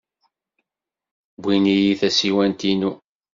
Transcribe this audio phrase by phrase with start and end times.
[1.39, 2.91] Wwin-iyi tasiwant-inu.